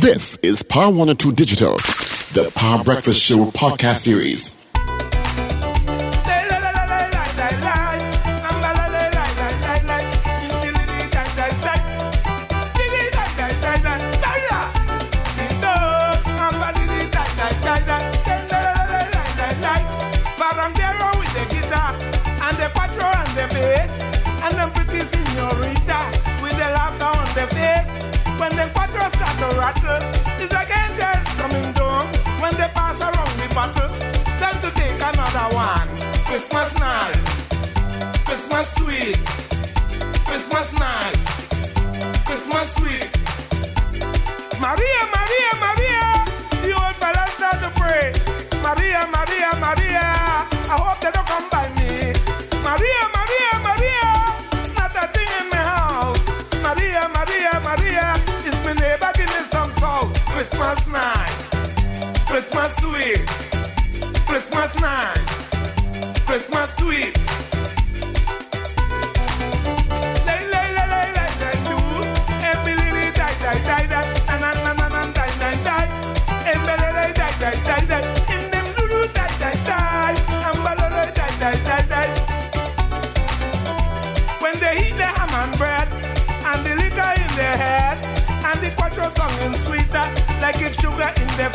[0.00, 1.76] This is Power 102 Digital,
[2.32, 4.56] the Power Breakfast Show podcast series.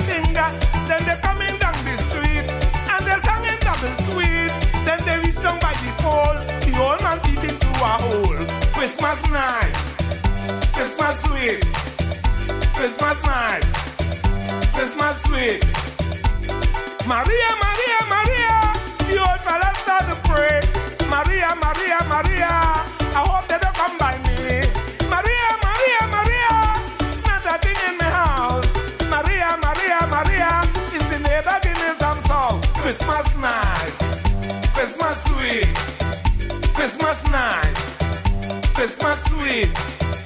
[0.04, 0.50] finger.
[0.88, 2.46] Then they're coming down the street
[2.92, 4.52] and they're singing double sweet.
[4.86, 6.38] Then they reach down by the pole.
[6.66, 8.42] The old man beat into a hole.
[8.76, 9.74] Christmas night,
[10.74, 11.62] Christmas sweet,
[12.76, 13.66] Christmas night,
[14.76, 15.62] Christmas sweet.
[17.08, 18.58] Maria, Maria, Maria.
[19.08, 20.62] The old fella started to pray.
[21.10, 22.65] Maria, Maria, Maria.
[37.06, 37.76] Christmas night,
[38.74, 40.25] Christmas sweet.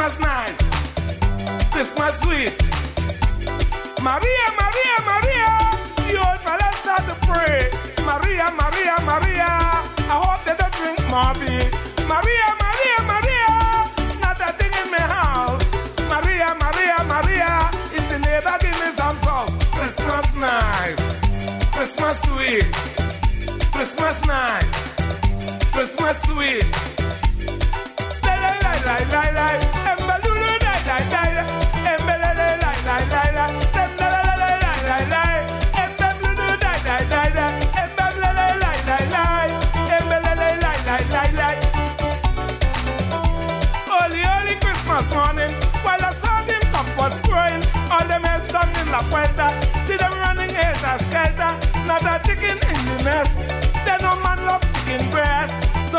[0.00, 0.56] Christmas nice.
[1.72, 2.56] Christmas sweet.
[4.00, 5.52] Maria, Maria, Maria.
[6.08, 7.68] The old fella start to pray.
[8.08, 9.50] Maria, Maria, Maria.
[10.08, 11.68] I hope they don't drink more beer.
[12.08, 13.52] Maria, Maria, Maria.
[14.24, 15.68] Not a thing in my house.
[16.08, 17.68] Maria, Maria, Maria.
[17.92, 19.52] Is the neighbor give me some salt?
[19.76, 20.96] Christmas nice.
[21.76, 22.64] Christmas sweet.
[23.68, 24.64] Christmas night,
[25.76, 26.64] Christmas sweet.
[26.64, 26.64] Christmas sweet.
[26.64, 26.88] Christmas sweet.
[29.04, 29.69] Christmas sweet.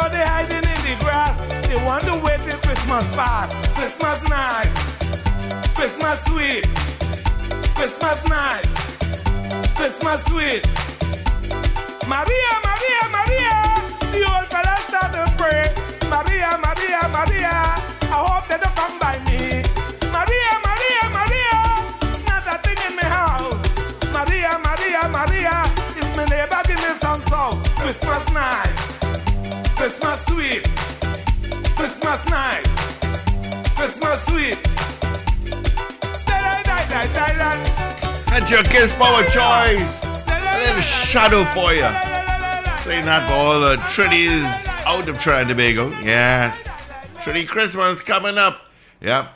[0.01, 1.35] know they hiding in the grass.
[1.67, 4.71] They want to wait till Christmas fast, Christmas night,
[5.75, 6.65] Christmas sweet,
[7.75, 8.65] Christmas night,
[9.75, 10.63] Christmas sweet.
[12.07, 13.80] Maria, Maria, Maria.
[30.01, 30.63] Christmas sweet,
[31.77, 32.63] Christmas night,
[33.77, 34.57] Christmas sweet.
[38.27, 40.05] That's your Kiss Power choice.
[40.27, 41.87] A little shadow for you.
[42.81, 44.43] Playing that for all the Trinities
[44.87, 45.91] out of Trinidad Tobago.
[46.01, 46.89] Yes.
[47.23, 48.59] Trinity Christmas coming up.
[49.01, 49.27] Yeah.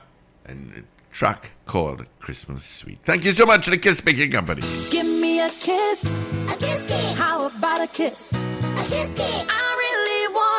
[0.46, 2.98] And track called Christmas Sweet.
[3.04, 4.64] Thank you so much to the Kiss Baking Company.
[4.90, 6.20] Give me a kiss.
[6.50, 7.16] A kiss.
[7.20, 8.34] How about a kiss?
[8.34, 9.46] A kiss kiss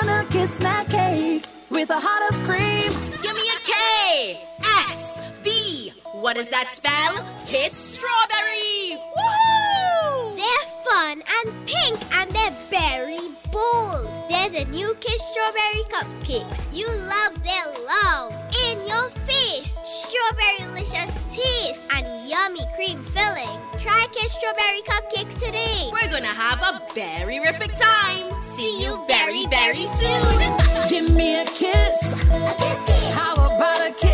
[0.07, 2.91] wanna kiss my cake with a heart of cream.
[3.23, 5.93] Give me a K S B.
[6.13, 7.27] What does that spell?
[7.47, 8.97] Kiss strawberry.
[9.17, 10.37] Woo!
[10.37, 13.19] They're fun and pink and they're very
[13.51, 16.67] bold the new Kiss Strawberry Cupcakes.
[16.73, 18.33] You love their love.
[18.69, 23.59] In your face, strawberry delicious taste and yummy cream filling.
[23.81, 25.91] Try Kiss Strawberry Cupcakes today.
[25.91, 28.41] We're gonna have a berry rific time.
[28.43, 30.89] See you very, very soon.
[30.89, 31.97] Give me a kiss.
[32.31, 33.15] A kiss, kiss.
[33.15, 34.06] How about a kiss?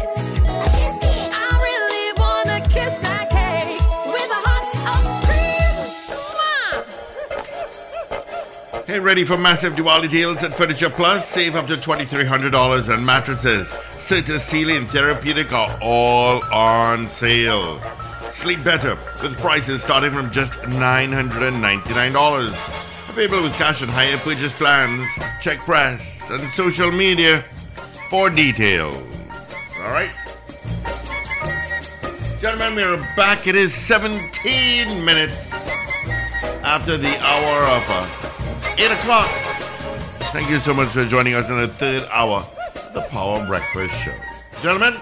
[8.86, 11.28] Hey, ready for massive Diwali deals at Furniture Plus?
[11.28, 13.68] Save up to $2,300 on mattresses.
[13.96, 17.80] Serta Sealy and Therapeutic are all on sale.
[18.32, 23.08] Sleep better with prices starting from just $999.
[23.08, 25.08] Available with cash and hire purchase plans.
[25.40, 27.44] Check press and social media
[28.10, 28.96] for details.
[29.78, 30.10] All right?
[32.40, 33.46] Gentlemen, we're back.
[33.46, 35.52] It is 17 minutes
[36.64, 38.21] after the hour of uh,
[38.78, 39.28] 8 o'clock.
[40.32, 42.38] Thank you so much for joining us in the third hour
[42.74, 44.14] of the Power Breakfast Show.
[44.62, 44.98] Gentlemen,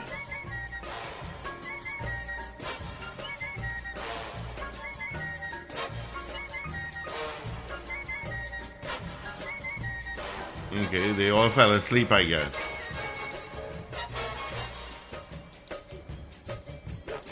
[10.87, 12.71] okay, they all fell asleep, I guess.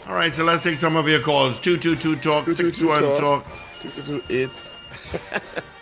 [0.07, 1.59] All right, so let's take some of your calls.
[1.61, 3.45] 222 Talk, 61 Talk.
[3.83, 4.51] Two, two, two, eight.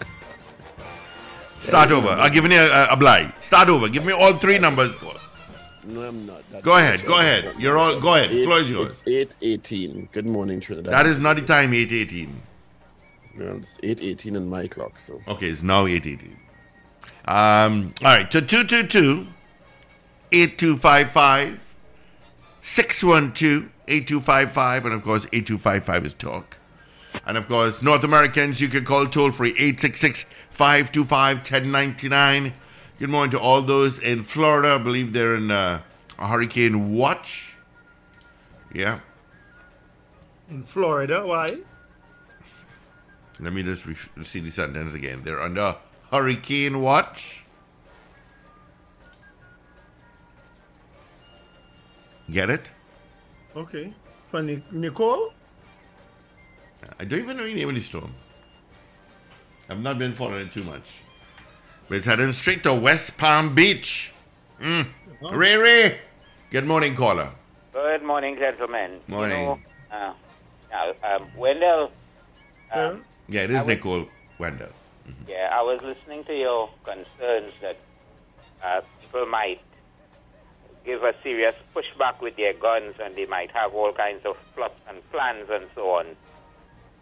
[1.67, 2.09] Start over.
[2.09, 3.33] I'll give you a, a blind.
[3.41, 3.89] Start over.
[3.89, 4.97] Give me all three numbers.
[5.85, 6.43] No, I'm not.
[6.51, 7.05] That's Go ahead.
[7.05, 7.55] Go ahead.
[7.59, 8.01] You're all.
[8.01, 8.31] Go ahead.
[8.31, 9.03] Eight, Floor is yours.
[9.07, 10.13] It's 8.18.
[10.13, 10.93] Good morning, Trinidad.
[10.93, 11.73] That is not the time.
[11.75, 12.43] 818.
[13.39, 15.21] Well, it's 8.18 in my clock, so.
[15.29, 16.37] Okay, it's now 818.
[17.27, 17.95] Um.
[18.03, 18.33] All right.
[18.33, 19.27] So 222
[20.33, 21.61] 8255
[22.63, 26.59] 612 8255 and of course 8255 is talk.
[27.27, 32.55] And of course, North Americans, you can call toll free 866 525 1099.
[32.99, 34.76] Good morning to all those in Florida.
[34.76, 35.82] I believe they're in uh,
[36.19, 37.53] a hurricane watch.
[38.73, 39.00] Yeah.
[40.49, 41.58] In Florida, why?
[43.38, 45.20] Let me just re- see the sentence again.
[45.25, 45.76] They're under
[46.11, 47.44] hurricane watch.
[52.31, 52.73] Get it?
[53.55, 53.93] Okay.
[54.31, 55.35] For Ni- Nicole?
[56.99, 58.14] I don't even know the name of the storm.
[59.69, 61.01] I've not been following it too much.
[61.89, 64.13] But it's heading straight to West Palm Beach.
[64.61, 64.87] Mm.
[65.33, 65.99] Ray Ray.
[66.51, 67.31] Good morning, caller.
[67.73, 69.01] Good morning, gentlemen.
[69.09, 69.39] Morning.
[69.41, 69.59] You know,
[69.93, 70.13] uh,
[70.71, 71.91] now, um, Wendell,
[72.73, 73.01] Sir?
[73.29, 74.07] Yeah, it is I would- Nicole
[74.39, 74.71] Wendell.
[75.29, 77.77] yeah, I was listening to your concerns that
[78.63, 79.61] uh, people might
[80.85, 84.79] give a serious pushback with their guns and they might have all kinds of plots
[84.89, 86.07] and plans and so on.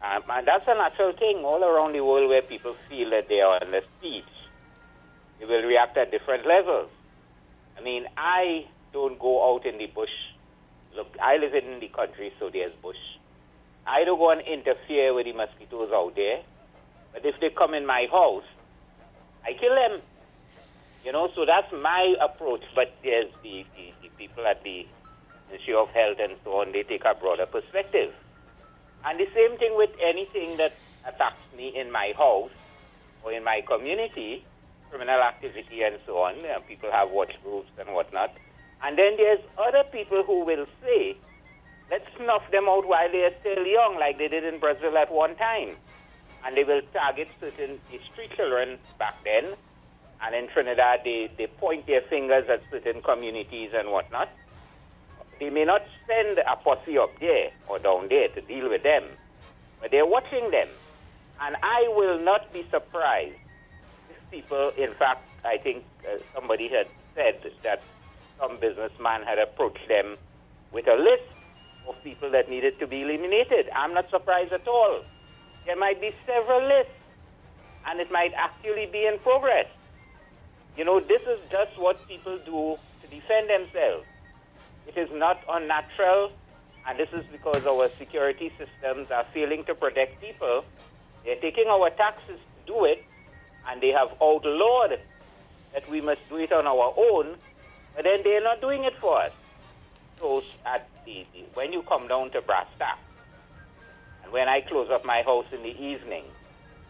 [0.02, 3.40] Um, and that's a natural thing all around the world where people feel that they
[3.40, 4.24] are under siege.
[5.40, 6.90] They will react at different levels.
[7.78, 10.12] I mean, I don't go out in the bush.
[10.94, 12.96] Look, I live in the country, so there's bush.
[13.86, 16.40] I don't go and interfere with the mosquitoes out there.
[17.12, 18.44] But if they come in my house,
[19.44, 20.00] I kill them.
[21.04, 22.62] You know, so that's my approach.
[22.74, 24.86] But there's the, the, the people at the
[25.48, 28.12] Ministry of Health and so on, they take a broader perspective.
[29.06, 30.72] And the same thing with anything that
[31.06, 32.50] attacks me in my house
[33.22, 34.44] or in my community,
[34.90, 36.34] criminal activity and so on.
[36.44, 38.32] Uh, people have watch groups and whatnot.
[38.82, 41.16] And then there's other people who will say,
[41.90, 45.12] let's snuff them out while they are still young, like they did in Brazil at
[45.12, 45.76] one time.
[46.44, 47.80] And they will target certain
[48.12, 49.54] street children back then.
[50.22, 54.28] And in Trinidad, they, they point their fingers at certain communities and whatnot.
[55.40, 59.04] They may not send a posse up there or down there to deal with them,
[59.80, 60.68] but they're watching them.
[61.40, 63.34] And I will not be surprised
[64.10, 67.82] if people, in fact, I think uh, somebody had said that
[68.38, 70.16] some businessman had approached them
[70.72, 71.24] with a list
[71.88, 73.68] of people that needed to be eliminated.
[73.74, 75.00] I'm not surprised at all.
[75.66, 76.92] There might be several lists,
[77.86, 79.66] and it might actually be in progress.
[80.76, 84.06] You know, this is just what people do to defend themselves.
[84.86, 86.30] It is not unnatural,
[86.86, 90.64] and this is because our security systems are failing to protect people.
[91.24, 93.04] They're taking our taxes to do it,
[93.68, 94.98] and they have outlawed
[95.72, 97.36] that we must do it on our own,
[97.96, 99.32] but then they're not doing it for us.
[100.20, 103.00] So at the, the, when you come down to brass tacks,
[104.22, 106.24] and when I close up my house in the evening,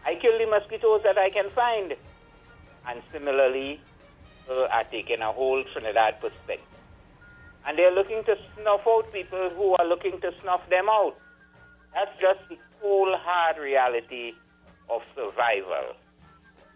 [0.05, 1.95] I kill the mosquitoes that I can find.
[2.87, 3.81] And similarly,
[4.51, 6.74] uh, are taking a whole Trinidad perspective.
[7.67, 11.17] And they're looking to snuff out people who are looking to snuff them out.
[11.95, 14.33] That's just the cold, hard reality
[14.91, 15.95] of survival.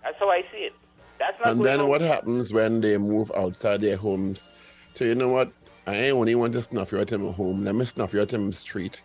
[0.02, 0.72] That's how I see it.
[1.18, 1.88] That's not And then on.
[1.88, 4.50] what happens when they move outside their homes?
[4.94, 5.52] So you know what?
[5.86, 7.64] I ain't only want to snuff you at him home.
[7.64, 9.02] Let me snuff you at him street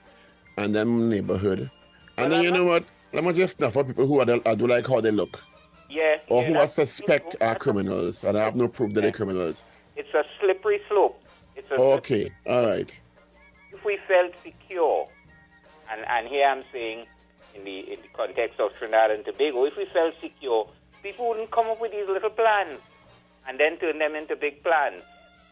[0.57, 1.69] and then neighborhood.
[2.17, 2.85] And then you know what?
[3.11, 5.43] Let me just snuff out people who I do, I do like how they look.
[5.89, 6.17] Yeah.
[6.29, 9.63] Or yeah, who I suspect are criminals and I have no proof that they're criminals.
[9.95, 11.19] It's a slippery slope.
[11.55, 12.99] It's a Okay, all right.
[13.71, 15.07] if we felt secure,
[15.91, 17.05] and, and here I'm saying
[17.55, 20.67] in the in the context of Trinidad and Tobago, if we felt secure,
[21.01, 22.79] people wouldn't come up with these little plans
[23.47, 25.03] and then turn them into big plans.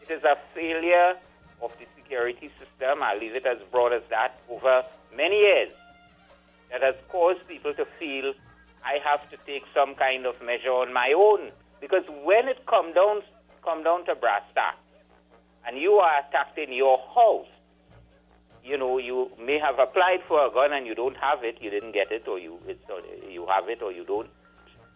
[0.02, 1.14] It is a failure
[1.60, 4.82] of the security system, I'll leave it as broad as that, over
[5.16, 5.70] many years
[6.70, 8.32] that has caused people to feel
[8.84, 11.52] I have to take some kind of measure on my own.
[11.80, 13.22] Because when it come down
[13.62, 14.81] come down to brass tacks,
[15.66, 17.46] and you are attacked in your house,
[18.64, 21.70] you know, you may have applied for a gun and you don't have it, you
[21.70, 22.58] didn't get it, or you
[23.28, 24.30] you have it or you don't.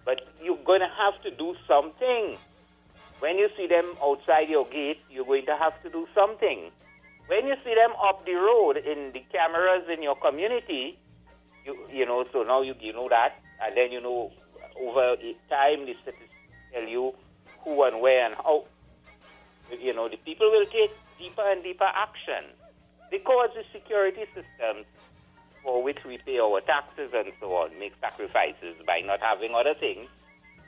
[0.04, 2.36] But you're going to have to do something.
[3.18, 6.70] When you see them outside your gate, you're going to have to do something.
[7.26, 10.98] When you see them up the road in the cameras in your community,
[11.64, 14.30] you you know, so now you you know that, and then you know
[14.80, 15.16] over
[15.50, 16.30] time the statistics
[16.72, 17.14] tell you
[17.64, 18.64] who and where and how.
[19.70, 22.50] You know, the people will take deeper and deeper action
[23.10, 24.86] because the security systems
[25.62, 29.74] for which we pay our taxes and so on make sacrifices by not having other
[29.74, 30.08] things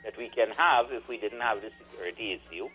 [0.05, 2.69] that we can have if we didn't have the security issue.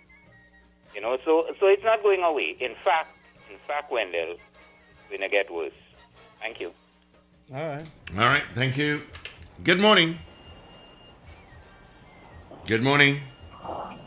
[0.95, 2.55] You know, so so it's not going away.
[2.59, 3.15] In fact,
[3.51, 5.73] in fact, Wendell, it's going to get worse.
[6.39, 6.71] Thank you.
[7.53, 7.85] All right.
[8.17, 9.01] All right, thank you.
[9.63, 10.19] Good morning.
[12.65, 13.21] Good morning.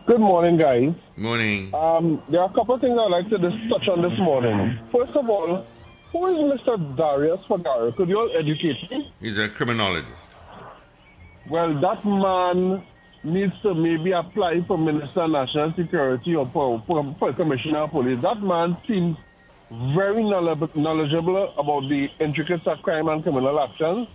[0.06, 0.94] Good morning, guys.
[1.16, 1.74] Morning.
[1.74, 4.78] Um, there are a couple of things I'd like to just touch on this morning.
[4.92, 5.66] First of all,
[6.12, 6.96] who is Mr.
[6.96, 7.96] Darius Figueira?
[7.96, 9.12] Could you all educate me?
[9.20, 10.28] He's a criminologist.
[11.50, 12.84] Well, that man
[13.24, 17.90] needs to maybe apply for Minister of National Security or for, for, for Commissioner of
[17.90, 18.22] Police.
[18.22, 19.16] That man seems
[19.96, 24.06] very knowledgeable about the intricacies of crime and criminal actions.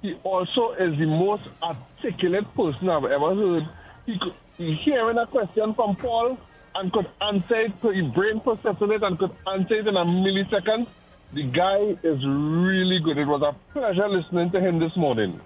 [0.00, 3.68] He also is the most articulate person I've ever heard.
[4.06, 6.38] He could he hearing a question from Paul
[6.74, 10.04] and could answer it, so his brain processing it and could answer it in a
[10.04, 10.86] millisecond.
[11.32, 13.18] The guy is really good.
[13.18, 15.40] It was a pleasure listening to him this morning.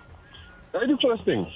[0.73, 1.47] That's the first thing.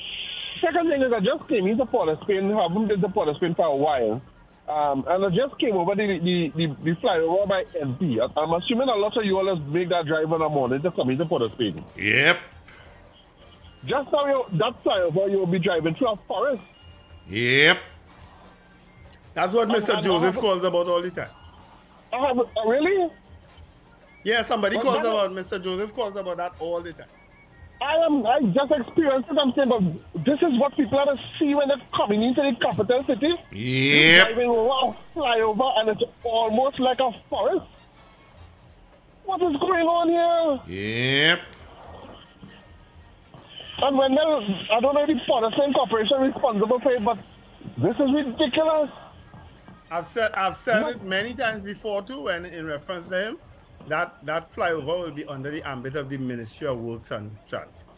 [0.60, 3.66] Second thing is I just came into Port Spain, haven't been to Port Spain for
[3.66, 4.22] a while.
[4.66, 8.18] Um, and I just came over the, the, the, the flyover by NP.
[8.18, 10.90] I- I'm assuming a lot of you all make that drive in the morning to
[10.90, 11.84] come into Port Spain.
[11.96, 12.38] Yep.
[13.84, 16.62] Just now, you, that flyover, you'll be driving through a forest.
[17.28, 17.78] Yep.
[19.34, 19.94] That's what And- Mr.
[19.94, 21.28] and Joseph I calls about all the time.
[22.12, 23.10] I have, uh, really?
[24.22, 25.62] Yeah, somebody Well, calls that- about Mr.
[25.62, 27.08] Joseph calls about that all the time.
[27.82, 28.24] I am.
[28.26, 29.36] I just experienced it.
[29.38, 32.56] I'm saying, but this is what people have to see when they're coming into the
[32.64, 33.34] capital city.
[33.50, 34.26] You're Yep.
[34.28, 37.66] Driving around flyover, and it's almost like a forest.
[39.24, 40.08] What is going on
[40.68, 40.76] here?
[40.78, 41.40] Yep.
[43.82, 47.04] And when they, I don't know if the Port of Spain Corporation responsible for it,
[47.04, 47.18] but
[47.78, 48.90] this is ridiculous.
[49.90, 53.38] I've said I've said it many times before too, when in reference to him,
[53.88, 57.96] that that flyover will be under the ambit of the Ministry of Works and Transport,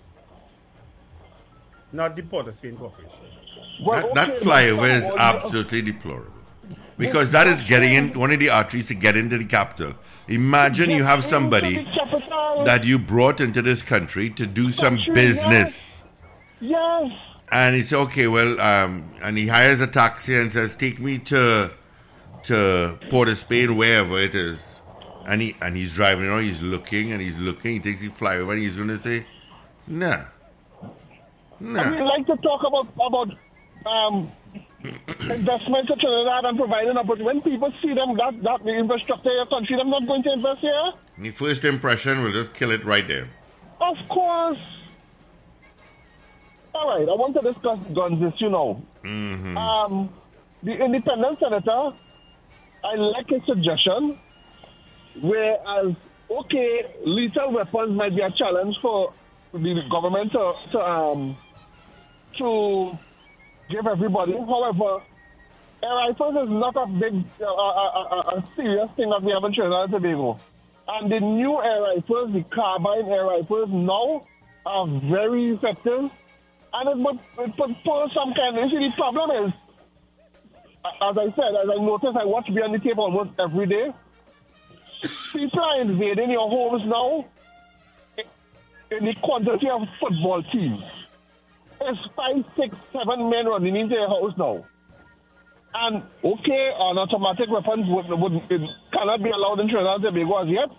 [1.92, 3.21] not the Port of Spain Corporation.
[3.87, 6.33] That, that flyover is absolutely deplorable.
[6.98, 9.94] Because that is getting in one of the arteries to get into the capital.
[10.28, 11.84] Imagine you have somebody
[12.64, 16.00] that you brought into this country to do some business.
[16.60, 17.12] Yes.
[17.52, 21.70] And it's okay, well, um, and he hires a taxi and says, Take me to
[22.44, 24.80] to Port of Spain, wherever it is.
[25.26, 28.52] And he and he's driving around, he's looking and he's looking, he takes the flyover
[28.52, 29.26] and he's gonna say,
[29.86, 30.24] Nah.
[31.60, 31.82] Nah.
[31.82, 33.36] And we like to talk about about
[33.86, 34.32] um,
[35.21, 39.37] investments in Trinidad and providing but when people see them that that the infrastructure in
[39.37, 40.93] your country, they're not going to invest here.
[41.19, 43.28] The first impression will just kill it right there.
[43.81, 44.59] Of course.
[46.75, 48.83] All right, I want to discuss guns issue now.
[49.02, 49.57] Mm-hmm.
[49.57, 50.11] Um,
[50.62, 51.93] the independent senator,
[52.85, 54.19] I like his suggestion.
[55.21, 55.95] Whereas,
[56.31, 59.12] okay, lethal weapons might be a challenge for
[59.55, 61.37] the government to, to um
[62.37, 62.99] to
[63.68, 64.32] give everybody.
[64.32, 65.02] However,
[65.82, 69.32] air rifles is not a big, uh, a, a, a, a serious thing that we
[69.32, 70.38] have in Trinidad and Tobago.
[70.88, 74.26] And the new air rifles, the carbine air rifles, now
[74.64, 76.11] are very effective.
[76.73, 78.78] And it would, it would some kind of issue.
[78.78, 79.52] The problem is,
[81.02, 83.92] as I said, as I noticed, I watch Beyond the Tape almost every day.
[85.32, 87.25] People are invading your homes now
[88.90, 90.82] in the quantity of football teams.
[91.80, 94.64] It's five, six, seven men running into your house now.
[95.75, 98.42] And okay, an automatic weapons would, would
[98.92, 100.71] cannot be allowed in Trinidad and Tobago as yet.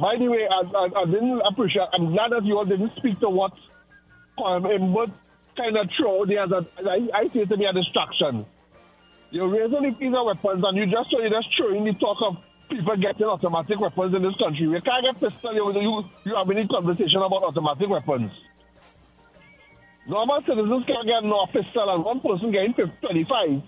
[0.00, 1.88] By the way, I, I, I didn't appreciate.
[1.94, 3.52] I'm glad that you all didn't speak to what
[4.44, 4.94] um, in
[5.56, 6.46] kind of throw there.
[6.46, 8.46] That I, I see it to be a distraction.
[9.30, 12.36] You're raising the piece of weapons, and you just you're just throwing the talk of
[12.68, 14.68] people getting automatic weapons in this country.
[14.68, 15.54] We can't get pistol.
[15.54, 18.30] You you, you have any conversation about automatic weapons.
[20.08, 23.62] Normal citizens can't get no pistol, and one person getting 25.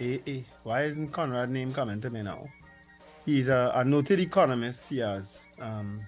[0.00, 0.44] A A.
[0.64, 2.48] Why isn't Conrad name coming to me now?
[3.24, 4.88] He's a, a noted economist.
[4.88, 5.50] He has.
[5.60, 6.00] Um,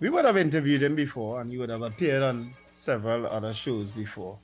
[0.00, 3.92] we would have interviewed him before, and he would have appeared on several other shows
[3.92, 4.38] before.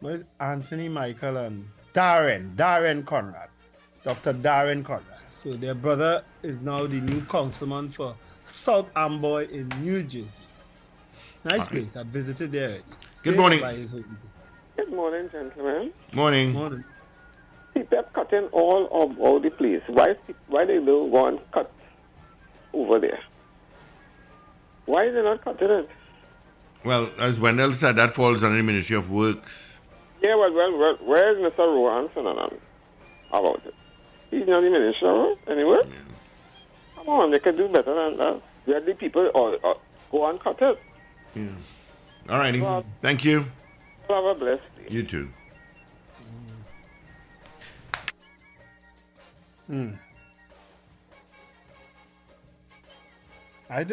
[0.00, 2.56] Where's Anthony, Michael, and Darren?
[2.56, 3.48] Darren Conrad.
[4.02, 4.32] Dr.
[4.34, 5.11] Darren Conrad.
[5.42, 8.14] So their brother is now the new councilman for
[8.46, 10.44] South Amboy in New Jersey.
[11.42, 11.68] Nice All right.
[11.68, 11.96] place.
[11.96, 12.78] I visited there.
[13.24, 13.60] Good morning.
[13.60, 14.18] by his home.
[14.76, 15.92] Good morning, gentlemen.
[16.12, 16.52] morning.
[16.52, 16.84] Morning.
[17.74, 19.82] People are cutting all of all the place.
[19.88, 20.14] Why
[20.46, 21.72] why they don't go and cut
[22.72, 23.18] over there?
[24.86, 25.90] Why is they not cutting it?
[26.84, 29.78] Well, as Wendell said, that falls under the Ministry of Works.
[30.22, 31.58] Yeah, well, well, well where is Mr.
[31.58, 32.58] Rohanson on
[33.32, 33.74] about it?
[34.32, 35.82] He's not the minister anywhere.
[36.96, 38.42] Come on, they can do better than uh, that.
[38.66, 39.76] Let the people or, or
[40.10, 40.80] go and cut it.
[41.34, 41.48] Yeah.
[42.30, 42.60] All righty.
[42.60, 43.44] Well- Thank you.
[44.08, 44.86] Have a blessed day.
[44.88, 45.28] You too.
[49.66, 49.90] Hmm.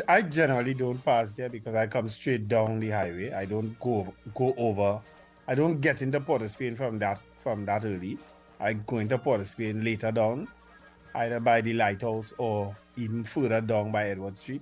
[0.09, 3.31] I generally don't pass there because I come straight down the highway.
[3.31, 4.99] I don't go go over.
[5.47, 8.17] I don't get into Port of Spain from that from that early.
[8.59, 10.47] I go into Port of Spain later down,
[11.15, 14.61] either by the lighthouse or even further down by Edward Street.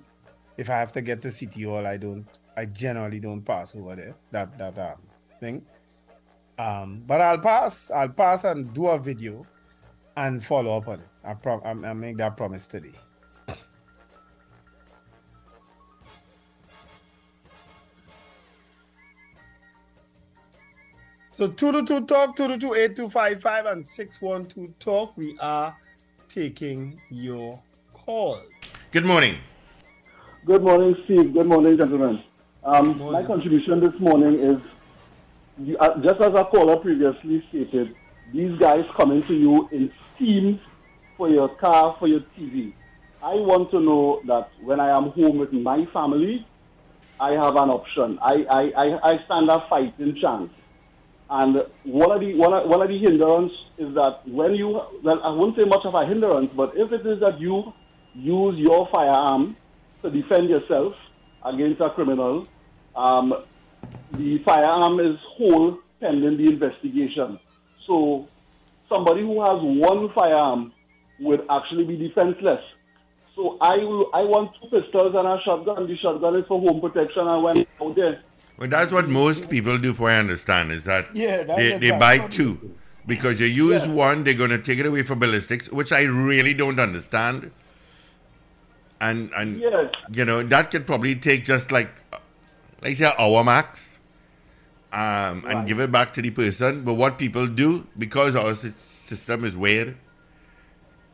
[0.57, 2.25] If I have to get to City Hall, I don't.
[2.55, 4.15] I generally don't pass over there.
[4.31, 5.01] That that um
[5.39, 5.63] thing.
[6.57, 7.91] Um, but I'll pass.
[7.91, 9.45] I'll pass and do a video,
[10.15, 11.07] and follow up on it.
[11.23, 11.61] I prom.
[11.63, 12.93] I make that promise today.
[21.37, 25.15] So 222 talk, 222 8255 and 612 talk.
[25.15, 25.77] We are
[26.27, 27.61] taking your
[27.93, 28.41] call.
[28.91, 29.37] Good morning.
[30.47, 31.33] Good morning, Steve.
[31.33, 32.23] Good morning, gentlemen.
[32.63, 34.57] Um, my contribution this morning is
[35.59, 37.95] you, uh, just as a caller previously stated,
[38.33, 40.59] these guys coming to you in schemes
[41.17, 42.73] for your car, for your TV.
[43.21, 46.47] I want to know that when I am home with my family,
[47.19, 48.17] I have an option.
[48.23, 50.49] I, I, I, I stand a fighting chance.
[51.29, 55.21] And one of the one of, one of the hindrance is that when you well
[55.23, 57.73] I won't say much of a hindrance, but if it is that you
[58.13, 59.57] use your firearm
[60.03, 60.93] to defend yourself
[61.43, 62.47] against a criminal,
[62.95, 63.33] um,
[64.13, 67.39] the firearm is whole pending the investigation.
[67.85, 68.27] So
[68.89, 70.73] somebody who has one firearm
[71.19, 72.61] would actually be defenseless.
[73.35, 75.87] So I will, I want two pistols and a shotgun.
[75.87, 78.23] The shotgun is for home protection, I when out there,
[78.57, 82.27] Well, that's what most people do, for I understand, is that Yeah, they, they buy
[82.27, 82.73] two.
[83.05, 86.53] Because you use one, they're going to take it away for ballistics, which I really
[86.53, 87.51] don't understand.
[88.99, 89.93] and and Yes.
[90.11, 91.89] you know that could probably take just like
[92.81, 93.99] like say an hour max,
[94.91, 96.83] um, and give it back to the person.
[96.83, 99.95] But what people do because our system is weird,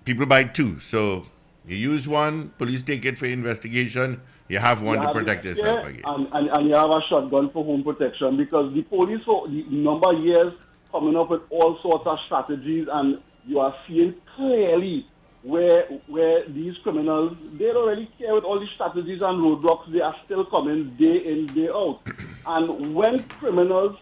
[0.06, 0.80] people buy two.
[0.80, 1.28] So
[1.66, 4.22] you use one, police take it for investigation.
[4.50, 6.02] You have one You to have protect it yourself again.
[6.06, 9.64] And, and, and you have a shotgun for home protection because the police for the
[9.70, 10.54] number of years
[10.92, 15.08] coming up with all sorts of strategies and you are seeing clearly
[15.44, 20.00] where where these criminals they don't really care with all these strategies and roadblocks they
[20.00, 22.00] are still coming day in day out
[22.46, 23.98] and when criminals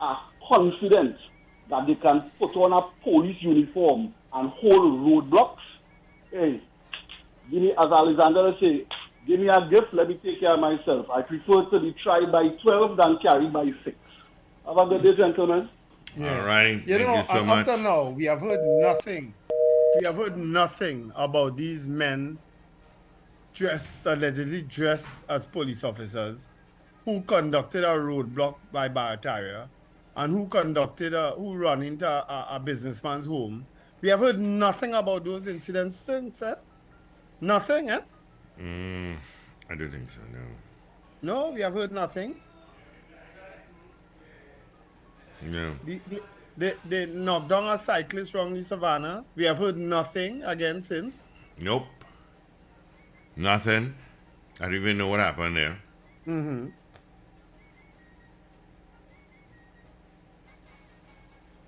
[0.00, 1.16] are confident
[1.70, 5.62] that they can put on a police uniform and hold roadblocks
[6.32, 6.60] hey
[7.52, 8.84] as alexander say
[9.26, 12.30] give me a gift let me take care of myself i prefer to be tried
[12.32, 13.96] by 12 than carried by 6
[14.66, 15.68] have a good day gentlemen
[16.20, 17.58] All right, You thank know, you so up much.
[17.68, 19.32] until now, we have heard nothing.
[19.98, 22.38] We have heard nothing about these men
[23.54, 26.50] dressed, allegedly dressed as police officers,
[27.06, 29.68] who conducted a roadblock by Barataria,
[30.14, 33.64] and who conducted a, who run into a, a businessman's home.
[34.02, 36.56] We have heard nothing about those incidents since, eh?
[37.40, 38.00] Nothing, eh?
[38.60, 39.16] Mm,
[39.70, 40.20] I don't think so.
[40.32, 40.40] No.
[41.22, 42.36] No, we have heard nothing.
[45.42, 45.76] No.
[45.84, 46.22] The, the,
[46.56, 49.24] they, they knocked down a cyclist from the savannah.
[49.34, 51.30] We have heard nothing again since.
[51.58, 51.86] Nope.
[53.36, 53.94] Nothing.
[54.60, 55.78] I don't even know what happened there.
[56.26, 56.68] Mm-hmm.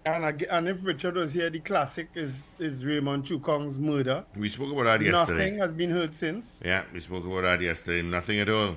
[0.07, 4.25] And, and if Richard was here, the classic is, is Raymond Chukong's murder.
[4.37, 5.13] We spoke about that yesterday.
[5.51, 6.61] Nothing has been heard since.
[6.65, 8.03] Yeah, we spoke about that yesterday.
[8.03, 8.77] Nothing at all.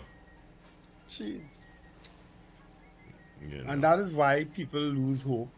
[1.09, 1.67] Jeez.
[3.41, 3.71] You know.
[3.71, 5.49] And that is why people lose hope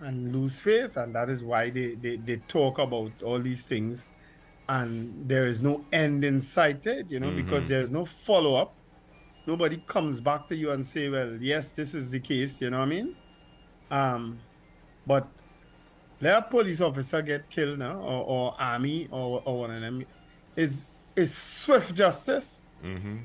[0.00, 0.96] and lose faith.
[0.96, 4.06] And that is why they, they, they talk about all these things.
[4.70, 7.68] And there is no end in sight, eh, you know, because Mhm.
[7.68, 8.74] there's no follow up.
[9.46, 12.78] Nobody comes back to you and say, well, yes, this is the case, you know
[12.78, 13.16] what I mean?
[13.90, 14.38] Um,
[15.06, 15.26] but
[16.20, 20.04] let a police officer get killed now, or, or army, or, or one of them,
[20.56, 20.86] is
[21.16, 23.18] is swift justice, Mm-hmm.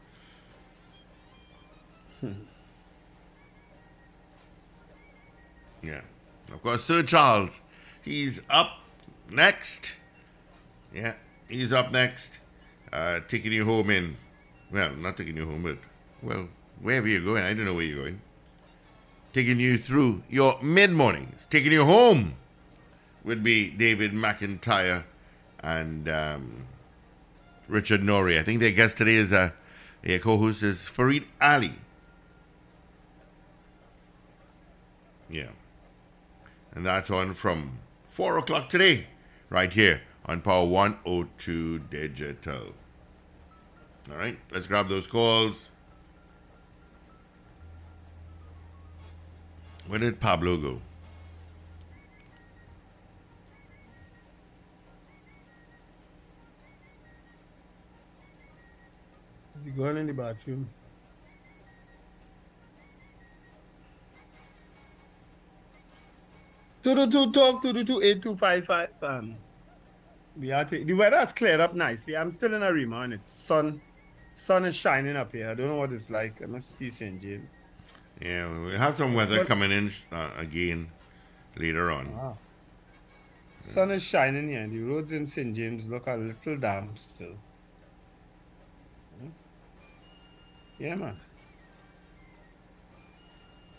[5.84, 6.02] Yeah.
[6.52, 7.62] Of course, Sir Charles,
[8.02, 8.80] he's up
[9.30, 9.94] next.
[10.94, 11.14] Yeah,
[11.48, 12.38] he's up next.
[12.92, 14.18] Uh, taking you home in,
[14.72, 15.78] well, not taking you home, but,
[16.24, 16.50] well,
[16.82, 18.22] wherever you're going, I don't know where you're going.
[19.34, 22.36] Taking you through your mid mornings, taking you home
[23.24, 25.04] would be David McIntyre
[25.60, 26.66] and um,
[27.68, 28.40] Richard Norrie.
[28.40, 29.52] I think their guest today is uh,
[30.02, 31.74] their co host is Farid Ali.
[35.30, 35.50] Yeah.
[36.74, 39.08] And that's on from 4 o'clock today,
[39.50, 42.74] right here on Power 102 Digital.
[44.10, 45.72] All right, let's grab those calls.
[49.88, 50.82] Where did Pablo go?
[59.58, 60.70] Is he going in the bathroom?
[66.84, 68.90] Two two two talk two two two eight two five five.
[69.02, 69.36] Um,
[70.38, 72.16] we are the weather has cleared up nicely.
[72.16, 73.82] I'm still in Arima and it's sun.
[74.34, 75.50] Sun is shining up here.
[75.50, 76.40] I don't know what it's like.
[76.40, 77.22] Let me see St.
[77.22, 77.50] James.
[78.22, 80.90] Yeah, we have some weather coming in uh, again
[81.58, 82.16] later on.
[82.16, 82.38] Wow.
[83.60, 84.62] Sun is shining here.
[84.62, 85.54] and The roads in St.
[85.54, 87.36] James look a little damp still.
[89.20, 89.30] Hmm.
[90.78, 91.20] Yeah, man.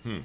[0.03, 0.19] Hmm.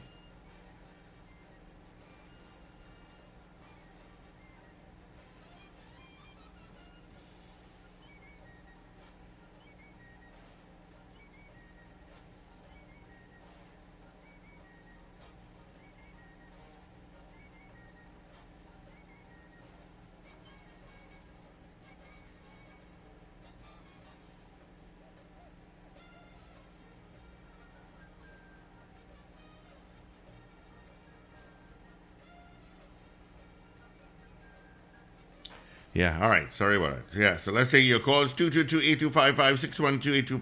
[35.96, 36.54] Yeah, all right.
[36.54, 37.04] Sorry about it.
[37.16, 39.32] Yeah, so let's say your call is 222-8255,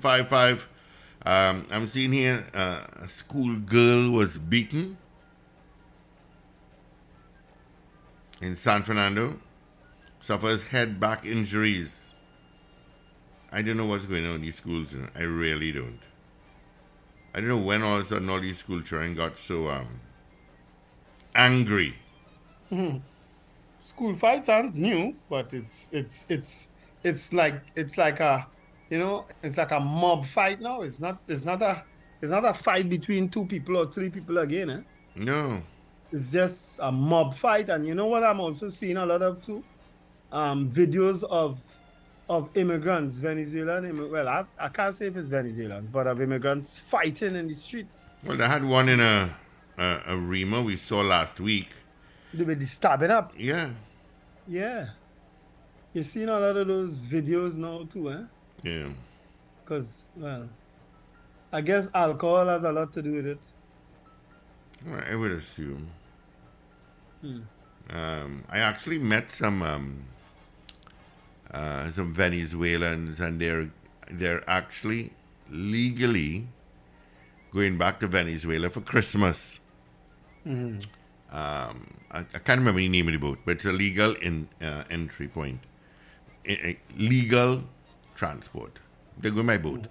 [0.01, 0.65] 612-8255.
[1.25, 4.97] Um, I'm seeing here uh, a school girl was beaten
[8.41, 9.39] in San Fernando,
[10.21, 12.13] suffers head back injuries.
[13.51, 14.95] I don't know what's going on in these schools.
[15.15, 15.99] I really don't.
[17.35, 19.99] I don't know when all of a sudden all these school children got so um,
[21.35, 21.93] angry.
[22.71, 23.01] Mhm.
[23.83, 26.69] School fights aren't new, but it's it's it's
[27.03, 28.47] it's like it's like a
[28.89, 30.83] you know it's like a mob fight now.
[30.83, 31.83] It's not it's not a
[32.21, 34.69] it's not a fight between two people or three people again.
[34.69, 34.79] Eh?
[35.15, 35.61] No.
[36.13, 39.41] It's just a mob fight, and you know what I'm also seeing a lot of
[39.41, 39.61] too,
[40.31, 41.59] um, videos of
[42.29, 44.09] of immigrants, Venezuelan.
[44.09, 48.07] Well, I, I can't say if it's Venezuelans, but of immigrants fighting in the streets.
[48.23, 49.35] Well, they had one in a,
[49.77, 51.67] a, Arima we saw last week.
[52.33, 53.33] They were stabbing up.
[53.37, 53.69] Yeah.
[54.47, 54.89] Yeah.
[55.93, 58.23] You're seeing a lot of those videos now too, eh?
[58.63, 58.89] Yeah.
[59.63, 60.49] Because, well,
[61.51, 63.39] I guess alcohol has a lot to do with it.
[64.85, 65.87] Well, I would assume.
[67.21, 67.41] Hmm.
[67.89, 70.03] Um, I actually met some um,
[71.51, 73.69] uh, some Venezuelans, and they're
[74.09, 75.13] they're actually
[75.49, 76.47] legally
[77.51, 79.59] going back to Venezuela for Christmas.
[80.45, 80.83] Mhm.
[81.33, 84.47] Um, I, I can't remember the name of the boat, but it's a legal in,
[84.61, 85.59] uh, entry point.
[86.47, 87.63] I- I- legal
[88.15, 88.79] transport.
[89.19, 89.87] They go by boat.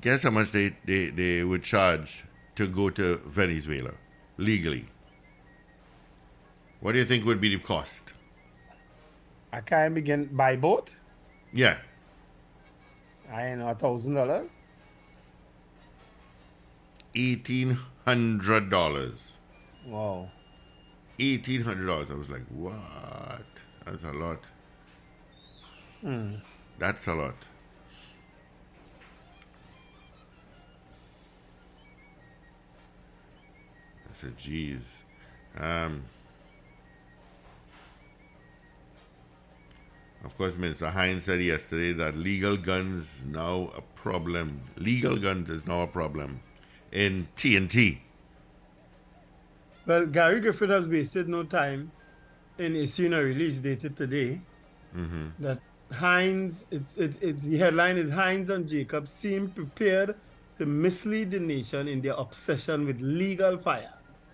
[0.00, 2.24] Guess how much they, they, they would charge
[2.56, 3.92] to go to Venezuela
[4.38, 4.86] legally?
[6.80, 8.14] What do you think would be the cost?
[9.52, 10.94] I can't begin by boat.
[11.52, 11.76] Yeah,
[13.30, 14.52] I know a thousand dollars.
[17.14, 19.32] eighteen hundred dollars.
[19.86, 20.30] Wow.
[21.22, 22.10] Eighteen hundred dollars.
[22.10, 23.44] I was like, what?
[23.84, 24.38] That's a lot.
[26.00, 26.36] Hmm.
[26.78, 27.34] That's a lot.
[34.08, 34.80] I said, geez.
[35.58, 36.04] Um,
[40.24, 44.62] of course, Minister Hinds said yesterday that legal guns now a problem.
[44.78, 46.40] Legal guns is now a problem
[46.92, 47.98] in TNT.
[49.90, 51.90] Well, Gary Griffith has wasted no time
[52.58, 54.40] in issuing a release dated today
[54.96, 55.28] Mm-hmm.
[55.40, 55.60] that
[55.92, 60.14] Hinds, it's, it, it's the headline is Hinds and Jacob seem prepared
[60.58, 64.30] to mislead the nation in their obsession with legal firearms.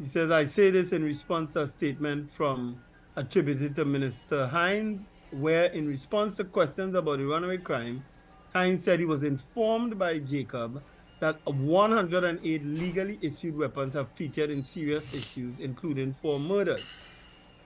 [0.00, 2.80] He says, I say this in response to a statement from
[3.16, 8.04] attributed to Minister Hinds, where in response to questions about the runaway crime,
[8.52, 10.82] Hinds said he was informed by Jacob
[11.20, 16.84] that 108 legally issued weapons have featured in serious issues, including four murders.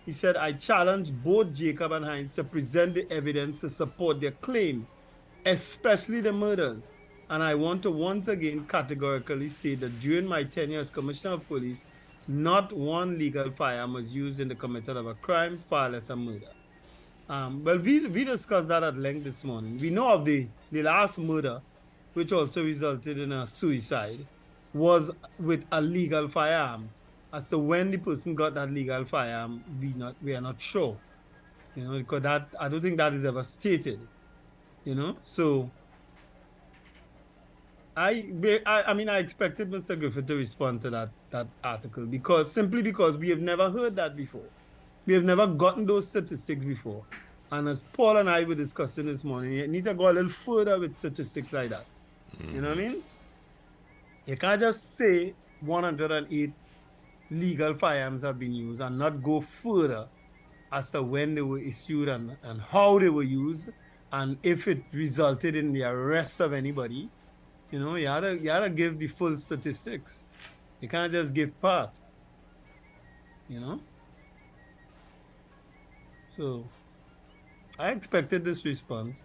[0.06, 4.32] He said, I challenge both Jacob and Hinds to present the evidence to support their
[4.32, 4.86] claim,
[5.46, 6.92] especially the murders.
[7.30, 11.46] And I want to once again categorically state that during my tenure as Commissioner of
[11.46, 11.84] Police,
[12.28, 16.16] not one legal firearm was used in the committal of a crime, far less a
[16.16, 16.48] murder.
[17.28, 19.78] Um, well, we, we discussed that at length this morning.
[19.78, 21.62] We know of the, the last murder,
[22.14, 24.26] which also resulted in a suicide,
[24.72, 26.90] was with a legal firearm.
[27.32, 30.96] As to when the person got that legal firearm, we not we are not sure.
[31.74, 34.00] You know, because that I don't think that is ever stated.
[34.84, 35.70] You know, so
[37.96, 38.24] I,
[38.64, 39.98] I, I mean, I expected Mr.
[39.98, 44.16] Griffith to respond to that, that article because simply because we have never heard that
[44.16, 44.48] before.
[45.04, 47.04] We have never gotten those statistics before.
[47.50, 50.30] And as Paul and I were discussing this morning, you need to go a little
[50.30, 51.84] further with statistics like that.
[52.40, 53.02] You know what I mean?
[54.26, 56.52] You can't just say 108
[57.30, 60.06] legal firearms have been used and not go further
[60.70, 63.70] as to when they were issued and, and how they were used
[64.12, 67.08] and if it resulted in the arrest of anybody.
[67.70, 70.24] You know, you gotta you gotta give the full statistics.
[70.80, 71.90] You can't just give part.
[73.48, 73.80] You know?
[76.36, 76.64] So
[77.78, 79.24] I expected this response.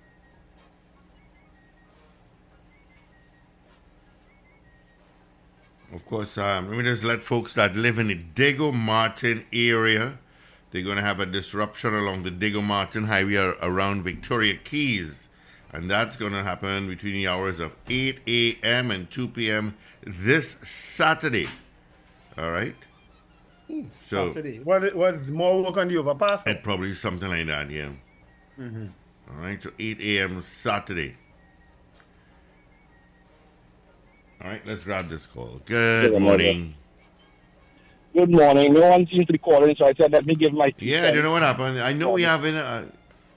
[5.97, 10.19] Of course, um, let me just let folks that live in the Diego Martin area,
[10.69, 15.27] they're going to have a disruption along the Diego Martin Highway around Victoria Keys.
[15.73, 18.91] And that's going to happen between the hours of 8 a.m.
[18.91, 19.75] and 2 p.m.
[20.05, 21.47] this Saturday.
[22.37, 22.75] All right?
[23.89, 24.59] So, Saturday.
[24.59, 26.45] What what's more work on the overpass?
[26.45, 27.89] it probably something like that, yeah.
[28.59, 28.91] Mhm.
[29.31, 30.43] All right, so 8 a.m.
[30.43, 31.15] Saturday.
[34.43, 35.61] All right, let's grab this call.
[35.65, 36.75] Good Good morning.
[38.13, 38.73] Good morning.
[38.73, 40.73] No one seems to be calling, so I said, let me give my.
[40.79, 41.79] Yeah, I don't know what happened.
[41.79, 42.55] I know we having.
[42.55, 42.85] Uh,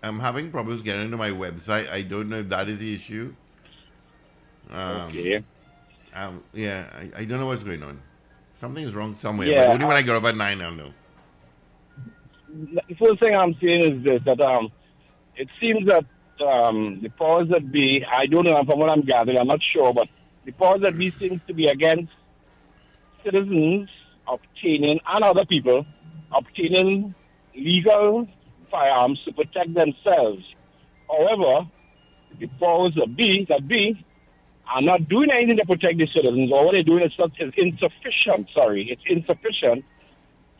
[0.03, 1.91] I'm having problems getting into my website.
[1.91, 3.35] I don't know if that is the issue.
[4.71, 5.45] Um, Okay.
[6.15, 8.01] Um, yeah, I, I don't know what's going on.
[8.59, 9.47] Something is wrong somewhere.
[9.49, 10.91] Yeah, but only when I- go at nine, I'll know.
[12.49, 14.71] The first thing I'm saying is this: that um,
[15.37, 16.05] it seems that
[16.45, 19.93] um, the powers that be, I don't know from what I'm gathering, I'm not sure,
[19.95, 20.09] but
[20.45, 22.13] the powers that be seems to be against
[23.25, 23.89] citizens
[24.27, 25.85] obtaining and other people
[26.33, 27.15] obtaining
[27.55, 28.27] legal
[28.71, 30.45] firearms to protect themselves.
[31.09, 31.69] However,
[32.39, 34.05] the powers that be that be
[34.73, 38.49] are not doing anything to protect the citizens, or what they're doing is, is insufficient.
[38.55, 39.85] Sorry, it's insufficient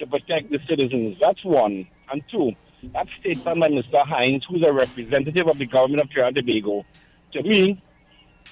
[0.01, 1.17] to protect the citizens.
[1.21, 1.87] That's one.
[2.11, 2.53] And two,
[2.93, 4.05] that statement by Mr.
[4.05, 6.85] Hinds, who's a representative of the government of Trinidad and Tobago,
[7.33, 7.81] to me,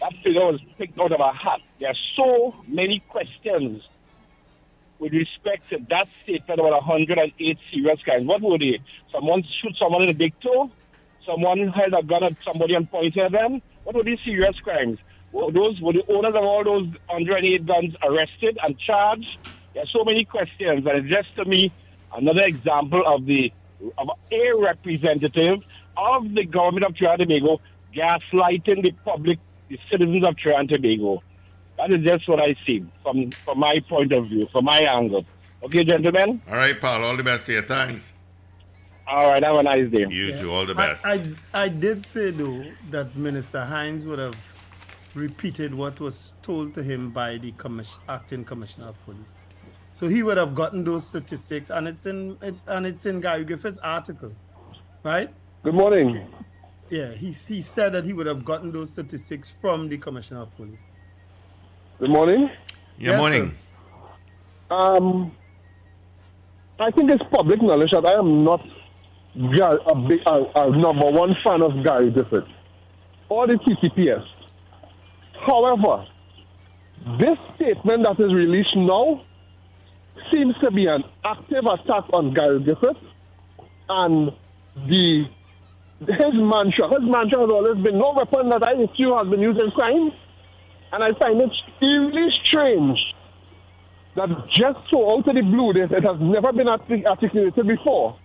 [0.00, 1.60] that figure was picked out of a hat.
[1.78, 3.82] There are so many questions
[4.98, 8.26] with respect to that statement about 108 serious crimes.
[8.26, 8.80] What were they?
[9.12, 10.70] Someone shoot someone in the big toe?
[11.24, 13.62] Someone held a gun at somebody and pointed at them?
[13.84, 14.98] What were these serious crimes?
[15.32, 19.38] Were those were the owners of all those 108 guns arrested and charged?
[19.74, 21.70] There are so many questions, and it's just to me
[22.14, 23.52] another example of the
[23.96, 25.62] of a representative
[25.96, 27.60] of the government of Trinidad and Tobago
[27.94, 31.22] gaslighting the public, the citizens of Trinidad and Tobago.
[31.76, 35.24] That is just what I see from from my point of view, from my angle.
[35.62, 36.40] Okay, gentlemen.
[36.48, 37.04] All right, Paul.
[37.04, 37.62] All the best here.
[37.62, 38.12] Thanks.
[39.06, 39.42] All right.
[39.42, 40.06] Have a nice day.
[40.08, 40.52] You too.
[40.52, 41.06] All the best.
[41.06, 41.22] I,
[41.54, 44.36] I, did say, though, that Minister Hinds would have
[45.14, 49.38] repeated what was told to him by the commis- acting commissioner of police.
[49.94, 53.44] So he would have gotten those statistics, and it's in it, and it's in Gary
[53.44, 54.32] Griffith's article,
[55.02, 55.30] right?
[55.64, 56.24] Good morning.
[56.90, 60.56] Yeah, he, he said that he would have gotten those statistics from the commissioner of
[60.56, 60.80] police.
[61.98, 62.50] Good morning.
[62.98, 63.54] Yeah, Yes, morning.
[64.70, 65.32] Um,
[66.80, 68.60] I think it's public knowledge that I am not
[69.56, 72.44] Gar- a, big, a, a number one fan of Gary Griffith
[73.28, 74.24] or the TTPS.
[75.46, 76.06] However,
[77.20, 79.22] this statement that is released now
[80.32, 82.96] seems to be an active attack on Gary Griffith
[83.88, 84.32] and
[84.88, 85.24] the
[86.00, 86.88] his mantra.
[86.88, 90.12] His mantra has always been no weapon that I issue has been used in crime.
[90.92, 91.50] And I find it
[91.82, 92.98] really strange
[94.16, 98.18] that just so out of the blue, this it has never been articulated before.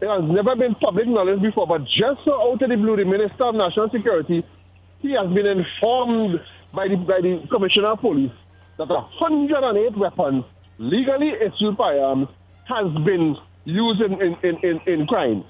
[0.00, 3.04] It has never been public knowledge before, but just so out of the blue, the
[3.04, 4.42] Minister of National Security,
[4.98, 6.40] he has been informed
[6.74, 8.32] by the, by the Commissioner of Police
[8.78, 10.44] that 108 weapons,
[10.78, 12.26] legally issued firearms,
[12.66, 15.44] has been used in, in, in, in, in crime.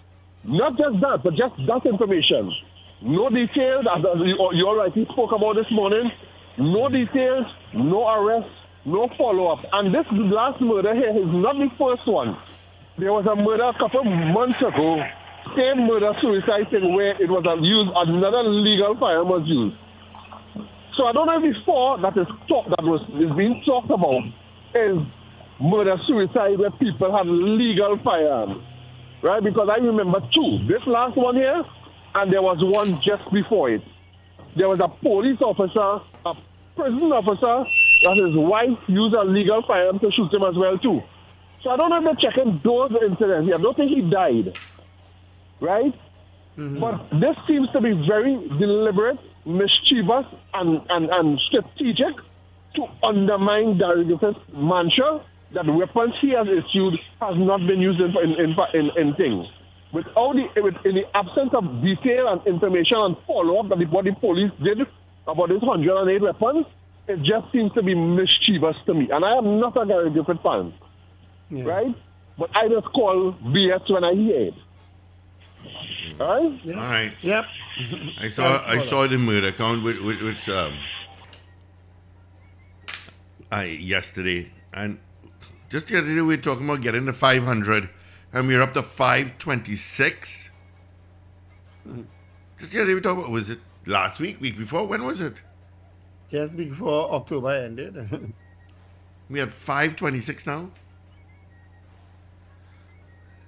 [0.44, 2.50] Not just that, but just that information.
[3.02, 6.11] No details, as you, already spoke about this morning.
[6.59, 8.50] No details, no arrest,
[8.85, 9.64] no follow up.
[9.72, 12.37] And this last murder here is not the first one.
[12.98, 15.02] There was a murder a couple months ago,
[15.57, 19.76] same murder suicide thing where it was used another legal firearm was used.
[20.96, 24.22] So I don't know if before that is talk that was is being talked about
[24.74, 24.98] is
[25.59, 28.62] murder suicide where people have legal firearms.
[29.22, 29.42] Right?
[29.42, 30.58] Because I remember two.
[30.66, 31.62] This last one here
[32.14, 33.82] and there was one just before it.
[34.56, 36.35] There was a police officer, a
[36.76, 37.64] prison officer,
[38.04, 41.00] that his wife used a legal firearm to shoot him as well too.
[41.62, 43.52] So I don't know if they're checking those incidents.
[43.54, 44.58] I don't think he died.
[45.61, 45.94] Right?
[46.58, 46.80] Mm-hmm.
[46.80, 52.16] But this seems to be very deliberate, mischievous, and, and, and strategic
[52.74, 58.10] to undermine Griffith's mantra that the weapons he has issued has not been used in,
[58.16, 59.46] in, in, in, in things.
[59.92, 64.04] Without the, with, in the absence of detail and information and follow-up that the, what
[64.04, 64.80] the police did
[65.26, 66.66] about this 108 weapons,
[67.08, 69.10] it just seems to be mischievous to me.
[69.10, 70.72] And I am not a Gary Griffith fan,
[71.50, 71.94] right?
[72.38, 74.54] But I just call BS when I hear it.
[76.20, 76.77] All right?
[76.77, 77.12] All right.
[77.20, 77.44] Yep.
[78.20, 80.79] I saw Thanks, I saw the murder count which which, which um
[83.50, 84.98] I yesterday and
[85.73, 87.88] just the other day we were talking about getting to five hundred
[88.31, 90.50] and we are up to five twenty six.
[92.58, 94.87] Just the other day we talked about was it last week, week before?
[94.87, 95.40] When was it?
[96.29, 97.96] Just before October ended.
[99.31, 100.70] We had five twenty six now.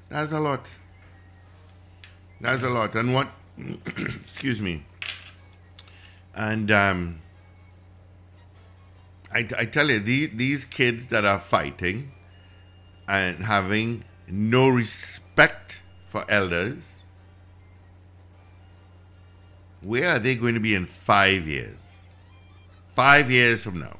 [0.09, 0.71] That's a lot.
[2.41, 2.95] That's a lot.
[2.95, 3.29] And what
[4.25, 4.87] excuse me.
[6.35, 7.21] And um
[9.35, 12.13] I, I tell you, the, these kids that are fighting
[13.09, 17.03] and having no respect for elders,
[19.83, 21.77] where are they going to be in five years?
[22.95, 23.99] Five years from now.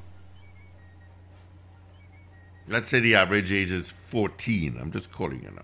[2.67, 5.61] let's say the average age is 14, I'm just calling a number.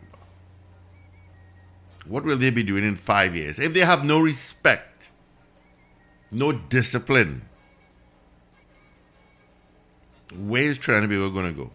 [2.06, 3.60] What will they be doing in five years?
[3.60, 5.10] If they have no respect,
[6.30, 7.44] no discipline,
[10.38, 11.72] where is Trinidad going to go?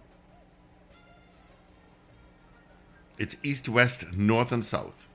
[3.18, 5.08] It's east, west, north, and south.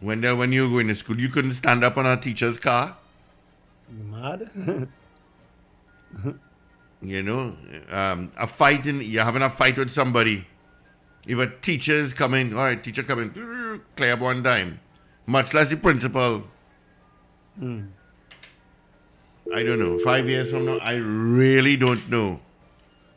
[0.00, 2.58] When there, when you were going to school, you couldn't stand up on a teacher's
[2.58, 2.96] car.
[3.90, 4.88] You mad?
[7.02, 7.54] You know,
[7.90, 10.46] um, a fight in you're having a fight with somebody.
[11.26, 13.30] If a teacher is coming, all right, teacher coming,
[13.96, 14.80] clear up one dime.
[15.26, 16.44] Much less the principal.
[17.58, 17.86] Hmm.
[19.54, 19.98] I don't know.
[20.00, 22.40] Five years from now, I really don't know.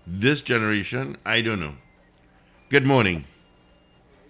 [0.05, 1.75] This generation, I don't know.
[2.69, 3.25] Good morning.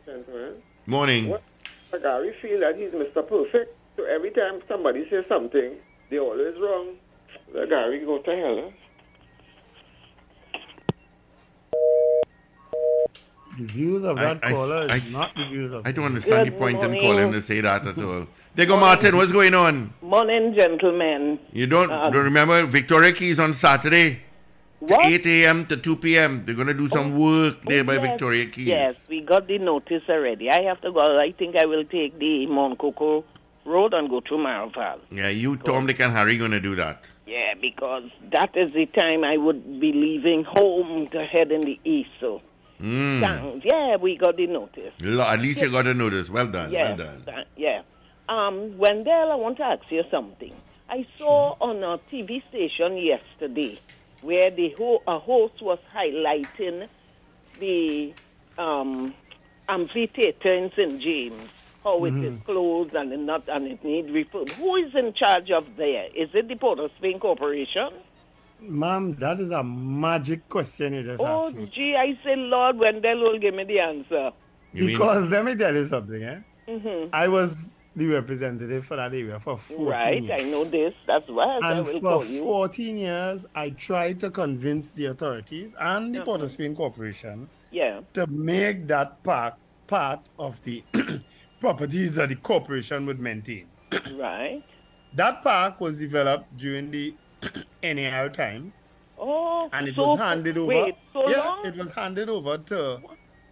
[0.06, 0.62] Gentlemen.
[0.86, 1.28] Morning.
[1.30, 1.44] What?
[1.92, 3.28] Gary feel that he's Mr.
[3.28, 3.76] Perfect.
[3.98, 5.76] So every time somebody says something,
[6.10, 6.96] they always wrong.
[7.54, 8.64] The Gary go to hell.
[8.64, 8.72] Huh?
[13.60, 16.48] The views of that I- caller is I- not the views of I don't understand
[16.48, 18.28] the Good point in calling to say that at all.
[18.56, 19.94] Diego Martin, what's going on?
[20.02, 21.40] Morning, gentlemen.
[21.52, 24.22] You don't, Uh, don't remember Victoria Keyes on Saturday?
[24.88, 25.06] To What?
[25.08, 25.66] 8 a.m.
[25.66, 26.44] to 2 p.m.
[26.46, 28.68] They're going to do some work there by Oh, yes, Victoria Keyes.
[28.68, 30.50] Yes, we got the notice already.
[30.50, 31.02] I have to go.
[31.02, 33.26] I think I will take the Morne Coco
[33.66, 35.00] Road and go to Maraval.
[35.12, 37.10] Yeah, you, Tom, Dick, and Harry going to do that.
[37.28, 41.78] Yeah, because that is the time I would be leaving home to head in the
[41.84, 42.10] east.
[42.22, 42.42] So,
[42.82, 43.62] Mm.
[43.66, 44.94] yeah, we got the notice.
[45.04, 46.30] At least you got a notice.
[46.30, 46.72] Well done.
[46.72, 47.46] Yeah, Well done.
[47.58, 47.82] yeah.
[48.30, 50.54] Um, Wendell, I want to ask you something.
[50.90, 53.78] I saw on a TV station yesterday
[54.22, 56.88] where the ho- a host was highlighting
[57.60, 58.14] the
[58.58, 59.14] um,
[59.68, 61.02] amphitheater in St.
[61.02, 61.50] James,
[61.84, 62.44] how it is Mhm.
[62.46, 64.50] closed and it not and it need refurb.
[64.56, 66.08] Who is in charge of there?
[66.16, 67.90] Is it the Port of Spain Corporation?
[68.62, 71.72] Ma'am, that is a magic question you just Oh, asked me.
[71.74, 74.32] gee, I say, Lord, Wendell will give me the answer.
[74.74, 76.40] Because let me tell you something, eh?
[76.68, 80.42] hmm I was the representative for that area for 14 Right, years.
[80.42, 80.94] I know this.
[81.06, 82.44] That's why I will for call you.
[82.44, 86.46] 14 years, I tried to convince the authorities and the Port Uh-huh.
[86.46, 88.02] of Spain Corporation Yeah.
[88.14, 89.56] to make that park
[89.88, 90.84] part of the
[91.60, 93.68] properties that the corporation would maintain.
[94.16, 94.64] Right.
[95.14, 97.16] That park was developed during the
[97.84, 98.74] NAR time,
[99.22, 100.68] Oh, and it so, was handed over.
[100.70, 101.66] Wait, so yeah, long?
[101.66, 103.02] it was handed over to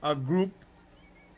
[0.04, 0.64] a group.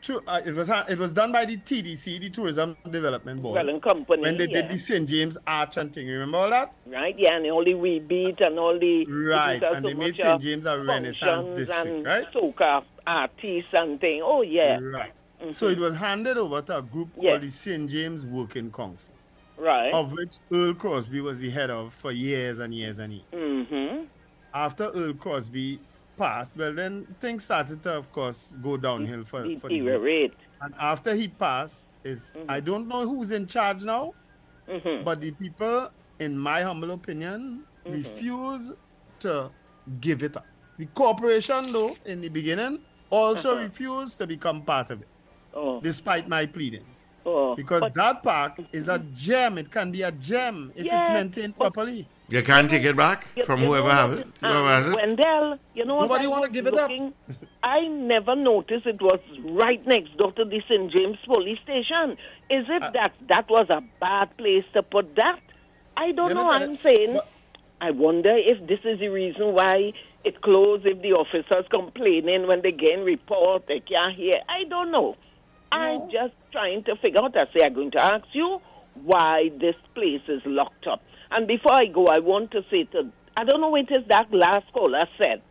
[0.02, 3.58] To, uh, it was it was done by the TDC, the Tourism Development Board.
[3.58, 4.62] Development Company, when they yeah.
[4.62, 6.06] did the St James Arch and thing.
[6.08, 6.72] Remember all that?
[6.86, 10.38] Right, yeah, and all the rebeat and all the Right, and they so made uh,
[10.38, 10.42] St.
[10.42, 12.24] James a Renaissance district, and right?
[12.32, 14.22] Soca artists and thing.
[14.24, 15.12] Oh yeah, Right.
[15.52, 17.32] So it was handed over to a group Yeah.
[17.32, 17.90] called the St.
[17.90, 19.14] James Working Council,
[19.58, 19.92] right.
[19.92, 23.24] of which Earl Crosby was the head of for years and years and years.
[23.32, 24.04] Mm-hmm.
[24.52, 25.80] After Earl Crosby
[26.20, 30.02] passed, well, then things started to, of course, go downhill for, for the group.
[30.02, 30.34] Deteriorate.
[30.60, 34.04] And after he passed, it's, I don't know who's in charge now,
[34.68, 35.02] Mm-hmm.
[35.04, 35.90] but the people,
[36.20, 38.70] in my humble opinion, refuse
[39.18, 39.50] to
[40.00, 40.46] give it up.
[40.78, 42.74] The corporation, though, in the beginning,
[43.10, 43.62] also Uh-huh.
[43.68, 45.08] refused to become part of it,
[45.54, 45.80] Oh.
[45.80, 47.06] despite my pleadings.
[47.26, 47.56] Oh.
[47.56, 49.58] Because but- that park is a gem.
[49.58, 52.06] It can be a gem if it's Yeah, maintained properly.
[52.30, 54.26] You can't take it back You- from you whoever what have it.
[54.40, 54.94] Whoever has it.
[54.94, 56.90] Wendell, you know what Nobody I wanna give it up.
[57.62, 60.92] I never noticed it was right next door to the St.
[60.92, 62.16] James police station.
[62.48, 65.40] Is it Uh, that that was a bad place to put that?
[65.96, 66.44] I don't know.
[66.44, 67.18] know, I'm saying,
[67.80, 69.92] I wonder if this is the reason why
[70.24, 74.34] it closed, if the officers complaining when they get report, they can't hear.
[74.48, 75.16] I don't know.
[75.72, 77.36] I'm just trying to figure out.
[77.36, 78.60] I say I'm going to ask you
[79.04, 81.02] why this place is locked up.
[81.30, 84.32] And before I go, I want to say to I don't know what is that
[84.32, 85.42] last caller said.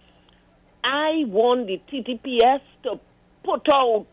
[0.84, 3.00] I want the TTPS to
[3.44, 4.08] put out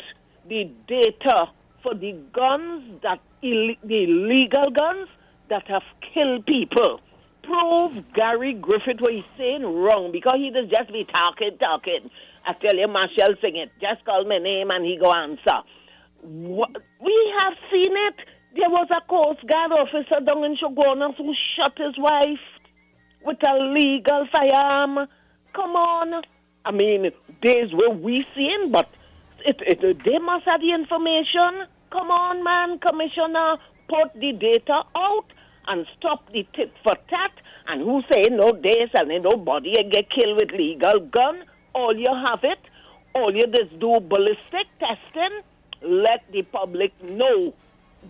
[0.49, 1.47] the data
[1.83, 5.09] for the guns that Ill- the illegal guns
[5.51, 5.83] that have
[6.15, 7.01] killed people.
[7.43, 12.11] Prove Gary Griffith what he's saying wrong because he does just be talking, talking.
[12.45, 13.71] I tell you, Marshall sing it.
[13.81, 15.63] Just call my name and he go answer.
[16.23, 16.71] What?
[17.01, 18.15] We have seen it.
[18.57, 22.41] There was a Coast Guard officer down in Chaguaramas who shot his wife
[23.23, 25.07] with a legal firearm.
[25.53, 26.23] Come on.
[26.65, 27.11] I mean,
[27.43, 28.89] days where we seen, but
[29.45, 31.69] it, it, they must have the information.
[31.93, 33.59] Come on, man, Commissioner,
[33.91, 35.27] put the data out
[35.69, 37.33] and stop the tit for tat.
[37.69, 41.45] And who say no days and nobody get killed with legal gun?
[41.75, 42.61] All you have it.
[43.15, 45.43] All you just do ballistic testing.
[45.83, 47.53] Let the public know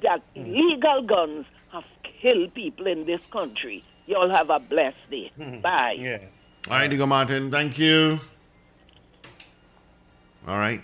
[0.03, 1.85] that illegal guns have
[2.21, 3.83] killed people in this country.
[4.07, 5.31] Y'all have a blessed day.
[5.63, 5.97] Bye.
[5.99, 6.19] Yeah.
[6.69, 7.51] All right, Diego Martin.
[7.51, 8.21] Thank you.
[10.47, 10.83] All right.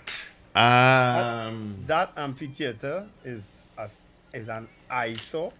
[0.55, 3.89] Um, that amphitheater is a,
[4.33, 5.51] is an eyesore.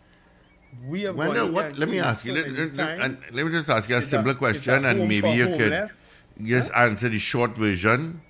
[0.87, 2.33] We have Well, gone no, what, let me ask you.
[2.33, 4.85] Let, let- let- and let me just ask you a It's simpler it's a question,
[4.85, 6.13] and maybe for you could homeless.
[6.43, 8.21] just answer the short version.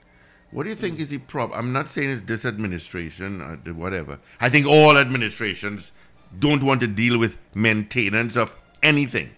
[0.53, 1.57] What do you think is the problem?
[1.57, 4.19] I'm not saying it's this administration or whatever.
[4.39, 5.91] I think all administrations
[6.37, 9.31] don't want to deal with maintenance of anything.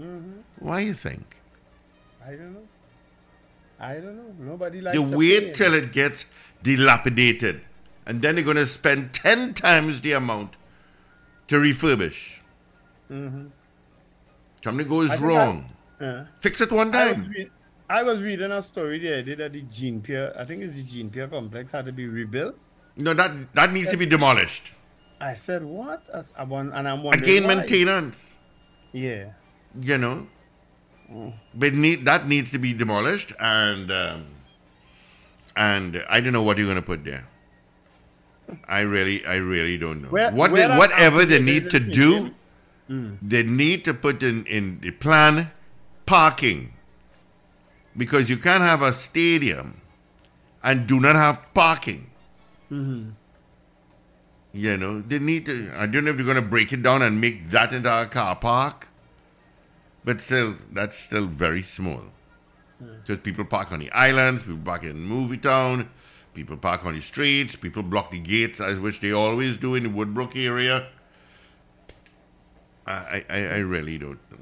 [0.00, 0.42] Mhm.
[0.58, 1.36] Why you think?
[2.24, 2.68] I don't know.
[3.78, 4.34] I don't know.
[4.38, 6.24] Nobody likes You wait till it gets
[6.62, 7.60] dilapidated,
[8.06, 10.56] and then you're going to spend ten times the amount
[11.48, 12.38] to refurbish.
[13.10, 13.50] Mhm.
[14.64, 15.70] Something goes wrong.
[16.00, 17.20] I- uh, Fix it one I time.
[17.20, 17.50] was, re-
[17.88, 20.74] I was reading a story the other day that the Jean Pierre, I think it's
[20.74, 22.56] the Jean Pierre complex, had to be rebuilt.
[22.96, 24.72] No, that that needs to be demolished.
[25.20, 26.08] I said, what?
[26.12, 27.54] As- I want, and I'm wondering Again, why.
[27.56, 28.34] maintenance.
[28.92, 29.32] Yeah.
[29.80, 30.26] You know,
[31.54, 34.26] but need, that needs to be demolished, and um,
[35.54, 37.26] and I don't know what you're going to put there.
[38.68, 40.08] I really, I really don't know.
[40.08, 42.30] Where- what where they, whatever they need to do.
[42.88, 43.18] Mm.
[43.20, 45.50] they need to put in in the plan
[46.06, 46.72] parking
[47.96, 49.80] because you can't have a stadium
[50.62, 52.10] and do not have parking.
[52.70, 53.10] Mm-hmm.
[54.52, 55.70] You know, they need to.
[55.76, 58.06] I don't know if they're going to break it down and make that into a
[58.06, 58.88] car park,
[60.04, 62.02] but still, that's still very small.
[62.78, 65.88] Because people park on the islands, people park in movie town,
[66.34, 69.82] people park on the streets, people block the gates, as which they always do in
[69.82, 70.88] the Woodbrook area.
[72.86, 74.38] I, I, I really don't know.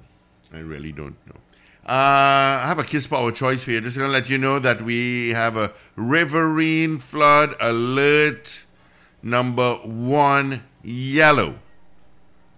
[0.53, 1.41] I really don't know.
[1.87, 3.81] Uh, I have a Kiss Power choice for you.
[3.83, 8.65] Just going to let you know that we have a Riverine flood alert
[9.23, 11.59] number one yellow.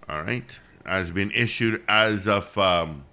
[0.07, 3.03] All right, has been issued as of um,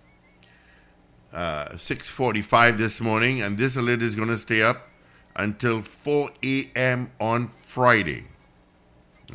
[1.33, 4.89] uh, 6:45 this morning, and this alert is going to stay up
[5.35, 7.11] until 4 a.m.
[7.21, 8.27] on Friday.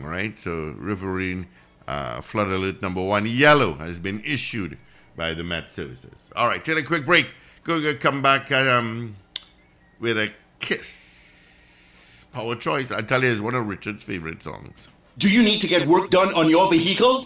[0.02, 1.48] All right, so Riverine
[1.90, 4.78] uh, flood alert number one yellow has been issued
[5.20, 6.17] by the Met Services.
[6.34, 7.28] All right, take a quick break.
[7.65, 9.17] Go, go come back um,
[9.99, 12.26] with a kiss.
[12.32, 12.89] Power choice.
[12.89, 14.88] I tell you, it's one of Richard's favorite songs.
[15.17, 17.26] Do you need to get work done on your vehicle?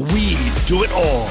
[0.00, 1.28] We do it all.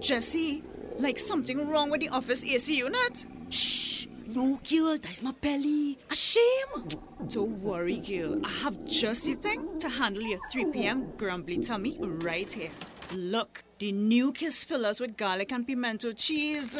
[0.00, 0.62] Jesse,
[1.00, 3.26] like something wrong with the office AC unit?
[3.50, 4.06] Shh!
[4.28, 5.98] No, girl, that's my belly.
[6.08, 6.86] A shame.
[7.26, 8.40] Don't worry, girl.
[8.44, 11.16] I have just the thing to handle your 3 p.m.
[11.16, 12.70] grumbly tummy right here.
[13.12, 16.78] Look, the new Kiss fillers with garlic and pimento cheese.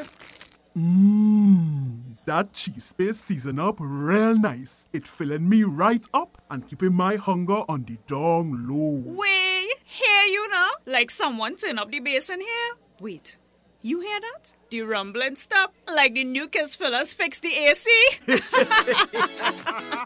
[0.79, 4.87] Mmm, that cheese paste season up real nice.
[4.93, 9.15] It filling me right up and keeping my hunger on the dong low.
[9.17, 10.71] Way, hear you now?
[10.87, 12.73] Like someone turn up the bass in here.
[13.01, 13.37] Wait,
[13.83, 14.55] you hear that?
[14.71, 17.91] The rumbling stop, like the new Kiss fillers fix the AC.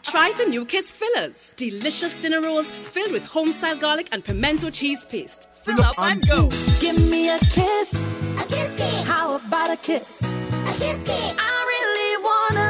[0.03, 1.53] Try the new Kiss fillers.
[1.55, 5.47] Delicious dinner rolls filled with home style garlic and pimento cheese paste.
[5.53, 6.49] Fill up and go.
[6.79, 8.09] Give me a kiss.
[8.39, 9.07] A kiss kiss.
[9.07, 10.23] How about a kiss?
[10.23, 11.58] A kiss kiss.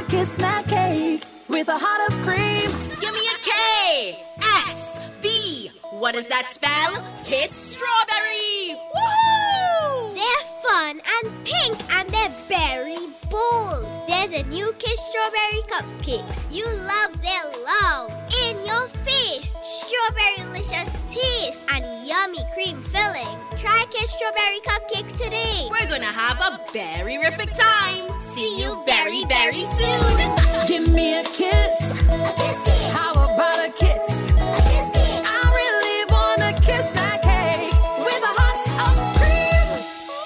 [0.10, 2.72] Kiss that cake with a heart of cream.
[3.00, 5.70] Give me a K S B.
[5.92, 7.06] What does that spell?
[7.24, 8.76] Kiss strawberry.
[8.90, 10.16] Woohoo!
[10.16, 13.86] They're fun and pink and they're very bold.
[14.08, 16.44] They're the new Kiss Strawberry Cupcakes.
[16.52, 18.19] You love their love.
[18.50, 23.38] In your face, strawberry delicious taste and yummy cream filling.
[23.58, 25.68] Try Kiss Strawberry Cupcakes today.
[25.70, 28.10] We're gonna have a very terrific time.
[28.20, 30.68] See you very, very soon.
[30.68, 32.02] Give me a kiss.
[32.10, 32.90] A kiss kiss.
[32.92, 34.32] How about a kiss?
[34.34, 35.22] A kiss kiss.
[35.30, 39.70] I really wanna kiss that cake with a heart of cream.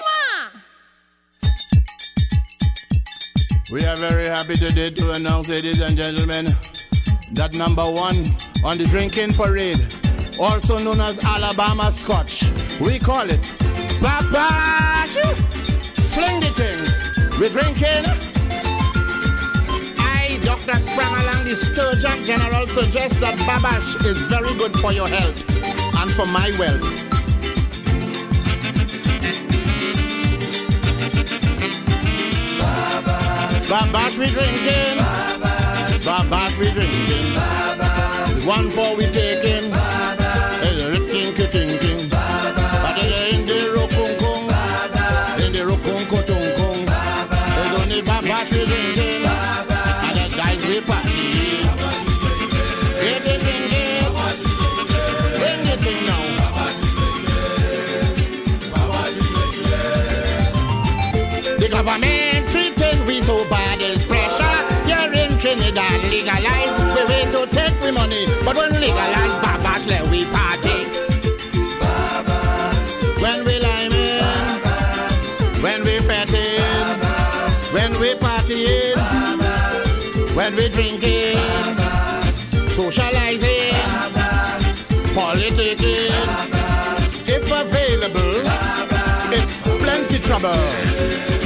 [0.00, 0.50] Mwah!
[3.70, 6.56] We are very happy today to announce, ladies and gentlemen,
[7.34, 8.16] that number one
[8.64, 9.80] on the drinking parade,
[10.40, 12.42] also known as Alabama Scotch.
[12.80, 13.40] We call it
[14.00, 15.08] Papa
[16.14, 16.78] Fling the thing.
[17.40, 18.04] We drinking.
[19.98, 20.78] I, Dr.
[20.78, 25.42] Spramalang, the Sturgeon General, suggests that Babash is very good for your health
[25.98, 26.82] and for my wealth.
[33.68, 35.23] Babash we drinking.
[36.04, 37.32] Drinking.
[38.46, 39.53] One for we taking.
[65.54, 66.78] Trinidad, legalize.
[66.96, 70.78] We wait to take we money, but when legalize, babas let we party.
[73.22, 74.24] When we liming,
[75.62, 76.60] when we fetting,
[77.72, 78.96] when we partying,
[80.34, 81.38] when we drinking,
[82.70, 83.78] socializing,
[85.14, 86.10] politicking.
[87.28, 88.42] If available,
[89.32, 91.43] it's plenty trouble.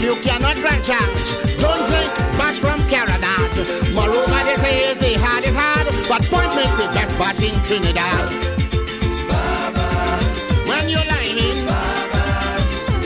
[0.00, 1.30] You cannot grant charge.
[1.60, 3.92] Don't drink bash from Caradad.
[3.94, 8.24] Moreover, they say is the hardest hard, but point makes the best bash in Trinidad.
[10.66, 11.66] When you're liming,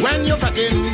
[0.05, 0.93] when you're fucking,